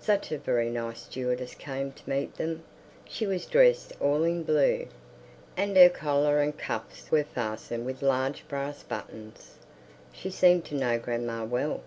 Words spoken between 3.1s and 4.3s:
was dressed all